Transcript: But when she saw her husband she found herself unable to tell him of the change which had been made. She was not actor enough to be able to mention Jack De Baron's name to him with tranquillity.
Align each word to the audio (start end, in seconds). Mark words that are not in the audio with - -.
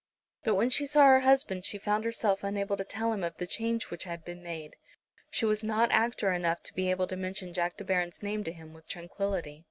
But 0.43 0.55
when 0.55 0.71
she 0.71 0.87
saw 0.87 1.05
her 1.05 1.19
husband 1.19 1.63
she 1.63 1.77
found 1.77 2.05
herself 2.05 2.43
unable 2.43 2.75
to 2.75 2.83
tell 2.83 3.13
him 3.13 3.23
of 3.23 3.37
the 3.37 3.45
change 3.45 3.91
which 3.91 4.05
had 4.05 4.25
been 4.25 4.41
made. 4.41 4.75
She 5.29 5.45
was 5.45 5.63
not 5.63 5.91
actor 5.91 6.31
enough 6.31 6.63
to 6.63 6.73
be 6.73 6.89
able 6.89 7.05
to 7.05 7.15
mention 7.15 7.53
Jack 7.53 7.77
De 7.77 7.83
Baron's 7.83 8.23
name 8.23 8.43
to 8.45 8.51
him 8.51 8.73
with 8.73 8.87
tranquillity. 8.87 9.59